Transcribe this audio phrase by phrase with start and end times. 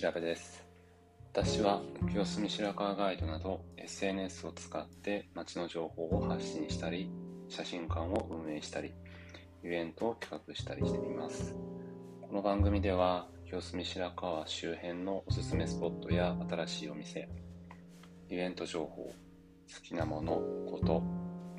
[0.00, 0.64] 調べです。
[1.34, 7.10] 私は清澄白河ガイドなど SNS を使って街の情報を発信したり
[7.50, 8.94] 写真館を運営したり
[9.62, 11.54] イベントを企画したりしています。
[12.22, 17.28] この番組では清澄白河周辺のおすすめスポットや新しいお店
[18.30, 19.12] イベント情報好
[19.86, 20.32] きなもの
[20.70, 21.02] こと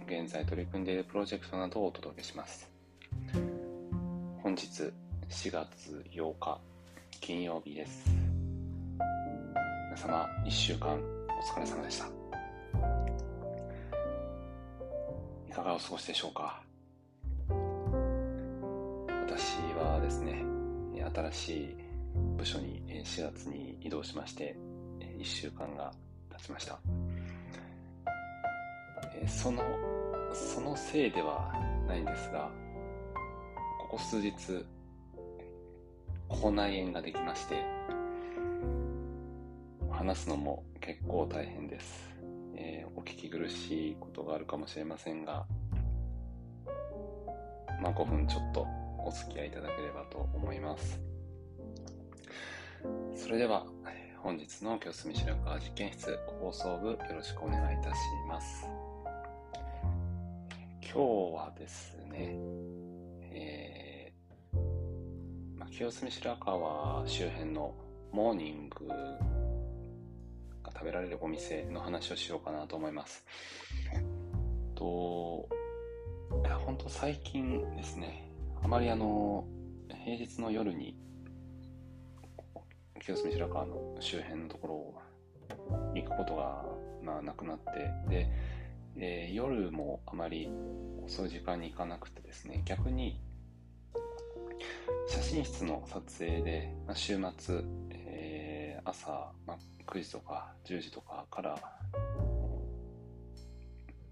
[0.07, 2.67] 現在取り組んでいるプロジェクトなどをお届けします。
[4.41, 4.91] 本日
[5.29, 6.59] 4月8日
[7.19, 8.30] 金曜日です。
[9.91, 12.05] 皆様1週間お疲れ様でした。
[15.49, 16.63] いかがお過ごしでしょうか？
[19.27, 20.45] 私はですね
[21.13, 21.75] 新しい
[22.37, 24.55] 部署に4月に移動しまして
[25.01, 25.91] 1週間が
[26.37, 26.79] 経ちました。
[29.27, 29.61] その
[30.33, 31.51] そのせいでは
[31.85, 32.49] ないんですが
[33.81, 34.31] ここ数日
[36.29, 37.61] 口内炎ができまして
[40.01, 42.09] 話すのも結構大変です、
[42.55, 45.45] えー、お聞き苦しいことがあるかもしれませんが
[47.79, 48.65] まあ5分ちょっと
[48.97, 50.99] お付き合いいただければと思います。
[53.15, 53.67] それでは
[54.23, 58.65] 本日の清澄白河実験室放送部よろしくお願いいたします。
[60.81, 60.97] 今日
[61.35, 62.35] はですね、
[63.31, 64.57] えー
[65.59, 67.75] まあ、清澄白河周辺の
[68.11, 68.87] モーニング
[70.81, 73.23] 食べられるお店の話をしようかなと思います。
[74.73, 75.47] と、
[76.43, 78.31] いや、本当最近ですね、
[78.63, 79.45] あまりあの、
[80.03, 80.97] 平日の夜に、
[82.99, 85.01] 清澄白河の周辺のところを
[85.93, 86.65] 行くことが、
[87.03, 88.31] まあ、なくなって、で、
[88.97, 90.49] えー、夜もあまり
[91.05, 93.21] 遅い時間に行かなくてですね、逆に、
[95.07, 98.00] 写真室の撮影で、まあ、週末、え
[98.85, 101.57] 朝、まあ、9時とか10時とかから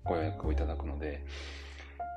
[0.03, 1.24] ご予約をいただくので、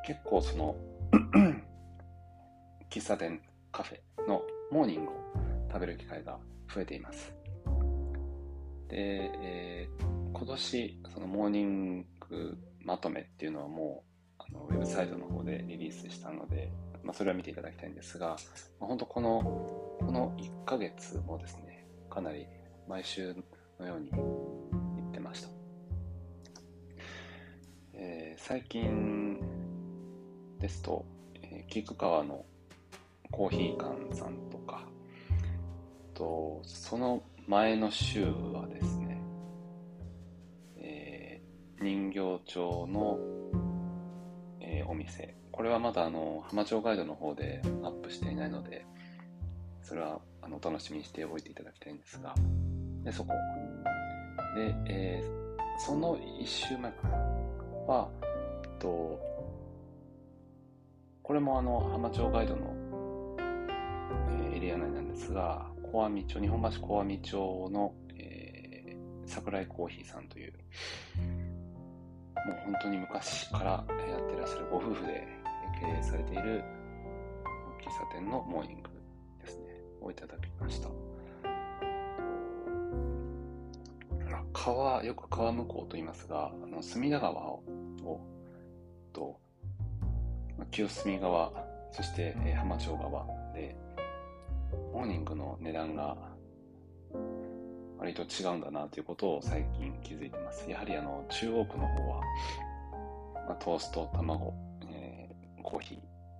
[0.06, 0.76] 結構その
[2.90, 5.14] 喫茶店、カフェのモーニングを
[5.68, 6.38] 食べる機会が
[6.74, 7.34] 増えています。
[8.88, 14.04] で、えー、今年、そのモーニングまとめっていうのはも
[14.38, 16.70] う、あのウェブサイトの方でリリースしたので、
[17.02, 18.36] まあ、それは見ていただきたいんですが、
[18.80, 21.71] まあ、本当この、この1ヶ月もですね、
[22.12, 22.46] かなり
[22.86, 23.34] 毎週
[23.80, 25.48] のように言ってました。
[27.94, 29.40] えー、最近
[30.58, 31.06] ですと、
[31.42, 32.44] えー、菊川の
[33.30, 34.86] コーヒー館さんとか、
[36.12, 39.22] とその前の週はですね、
[40.76, 43.18] えー、人形町の、
[44.60, 48.84] えー、お店、これはまだあの浜町ガイドの方でアップしていないので、
[49.92, 52.34] それはあのお楽しみにしておいていただきたいんですが、
[53.04, 53.34] で、そこ。
[54.56, 57.18] で、えー、その一週前かな
[57.86, 58.08] は、
[58.78, 59.20] と、
[61.22, 63.36] これもあの、浜町ガイドの、
[64.30, 70.54] えー、エリア内なんですが、小網町、日本橋小網町の、えー、桜井コーヒーさんという、
[71.18, 75.28] もう本当に昔からやってらっしゃるご夫婦で
[75.78, 76.64] 経営されている
[77.82, 78.88] 喫茶店のモーニング、
[80.02, 80.88] をいただきました。
[84.52, 87.62] 川、よく川向こうと言いますが、あの隅田川を、
[89.12, 89.40] と、
[90.70, 91.52] 清澄川、
[91.90, 93.74] そして、え、浜町川で、
[94.92, 96.16] モーニングの値段が
[97.98, 100.70] 割と違うんだなということを最近気づいてます。
[100.70, 102.20] やはりあの中央区の方は、
[103.48, 104.54] まあ、トースト、卵、
[104.90, 105.98] えー、コーヒ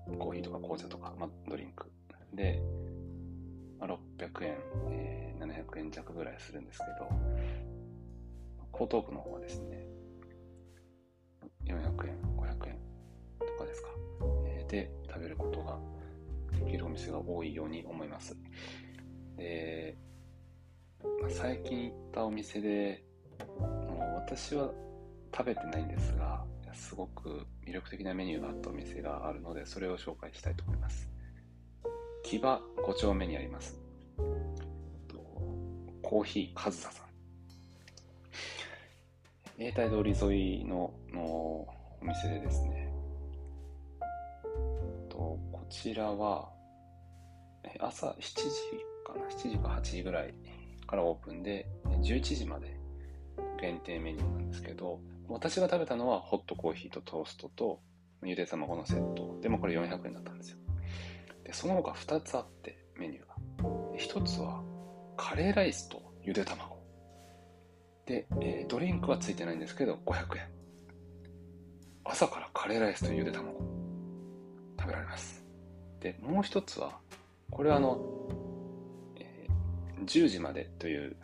[0.08, 1.90] ー、コーヒーとか紅茶とか、まあ、ドリンク
[2.34, 2.62] で、
[3.82, 4.56] ま、600円、
[4.92, 7.08] えー、700円弱ぐらいするんですけど、
[8.74, 9.84] 江東区の方はですね、
[11.64, 11.74] 400
[12.08, 12.78] 円、500円
[13.40, 13.88] とかですか、
[14.46, 15.78] えー、で食べることが
[16.64, 18.36] できるお店が多いように思います。
[19.36, 19.98] で、
[21.20, 23.04] まあ、最近行ったお店で、
[23.58, 24.70] もう私は
[25.36, 31.08] 食べてないんですが、すごく魅力的なメニューがあったお店があるので、それを紹介したいと思います。
[32.32, 33.78] 木場5丁目にあります。
[36.02, 37.06] コーヒーカズサさん。
[39.62, 41.68] 永代通り沿いののお
[42.00, 42.90] 店でですね、
[45.10, 45.18] と
[45.52, 46.48] こちらは
[47.78, 48.40] 朝7時
[49.04, 50.32] かな、7時か8時ぐらい
[50.86, 52.80] からオープンで、11時まで
[53.60, 57.82] 限定メニューなんですけど、私が食べたのはホットコーヒーとトーストと
[58.24, 59.38] ゆで卵のセット。
[59.42, 60.61] でもこれ400円だったんですよ。
[61.52, 63.34] で、その他2つあってメニューが。
[63.98, 64.62] 1つは
[65.18, 66.78] カレーライスとゆで卵。
[68.06, 70.48] で、えー、ドリンクはついてないんですけど、500円。
[72.04, 73.60] 朝からカレーライスとゆで卵。
[74.80, 75.44] 食べられます。
[76.00, 76.98] で、もう一つは、
[77.50, 78.00] これはあの、
[79.16, 81.14] えー、10時までという、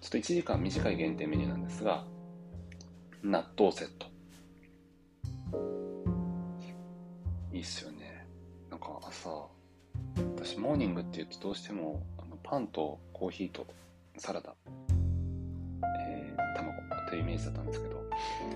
[0.00, 2.04] ちょっと1時間短い限定メニューなんですが、
[3.22, 4.06] 納豆セット。
[7.52, 8.26] いいっすよね。
[8.68, 9.30] なんか朝、
[10.46, 13.66] 私モーニングって言うとどうしてもあのパンとコーヒーと
[14.16, 14.54] サラダ、
[15.98, 16.72] えー、卵
[17.08, 18.00] というイメージだったんですけど、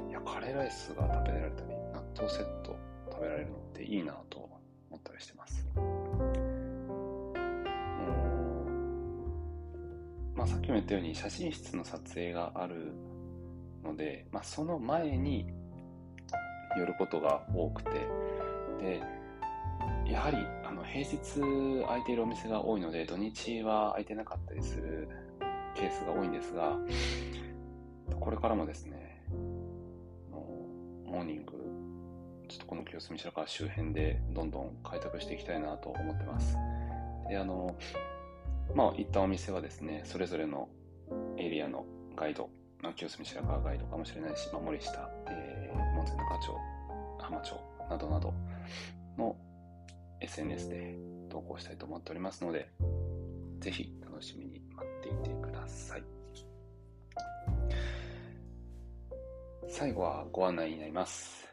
[0.08, 2.76] いや、カレーライスが食べられたり、納豆セット
[3.10, 4.38] 食べられるのっていいなと
[4.88, 5.66] 思ったりしてます。
[10.36, 12.92] まあ、さっきも言ったように写真室の撮影がある
[13.82, 15.44] ので、まあ、その前に
[16.78, 17.90] 寄ることが多くて
[18.78, 19.19] で
[20.10, 21.18] やはりあの平日
[21.86, 25.08] 空いているお店が多いので土日は空いてなかったりする
[25.74, 26.76] ケースが多いんですが
[28.18, 29.24] これからもですね
[31.06, 31.52] モーニング
[32.48, 36.56] ちょっとこの清澄白河周辺でどんどん開拓していきたいなと思ってます。
[37.28, 37.76] であの
[38.74, 40.68] まあ行ったお店はですねそれぞれの
[41.36, 41.84] エリアの
[42.16, 42.50] ガイド、
[42.82, 46.56] まあ、清澄白河ガイドかもしれないし、まあ、森下、えー、門前仲町
[47.18, 48.34] 浜町などなど
[49.16, 49.36] の
[50.20, 50.96] SNS で
[51.28, 52.68] 投稿したいと思っておりますので、
[53.60, 56.04] ぜひ楽しみに待っていてください。
[59.68, 61.48] 最後はご案内になります。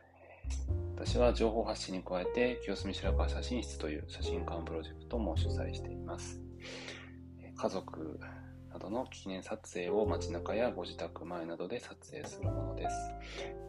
[0.96, 6.42] 私は情報発信に加えて、清澄白河写真室という写真館プロジェクトも主催しています。
[7.56, 8.20] 家族
[8.72, 12.96] などの記念撮影を街中やご自宅前などで撮影するものです。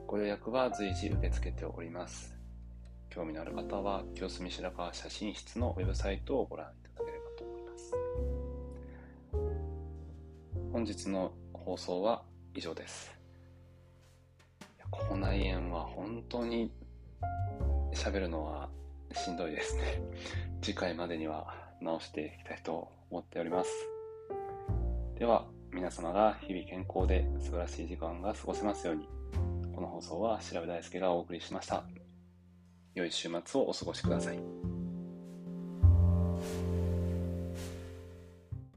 [0.06, 2.38] ご予約は随時受け付けております。
[3.18, 7.92] 興味のある方は、清澄白河写真室のウェブサイトをご覧いただければと思います。
[10.72, 12.22] 本日の放送は
[12.54, 13.12] 以上です。
[14.92, 16.70] 口内炎は本当に
[17.92, 18.68] 喋るのは
[19.12, 20.00] しんどいですね。
[20.62, 23.70] 次回までには直していきたいと思っております。
[25.18, 29.08] では、皆様が日々健康で素晴らしい時間が過ごせますように。
[29.74, 31.82] この放送は調べ大輔がお送りしました。
[32.98, 34.67] 良い週末をお過ごしください。